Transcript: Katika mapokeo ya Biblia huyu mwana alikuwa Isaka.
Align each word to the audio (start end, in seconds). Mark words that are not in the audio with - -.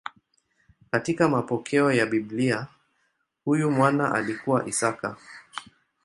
Katika 0.91 1.29
mapokeo 1.29 1.91
ya 1.91 2.05
Biblia 2.05 2.67
huyu 3.45 3.71
mwana 3.71 4.13
alikuwa 4.15 4.67
Isaka. 4.67 5.17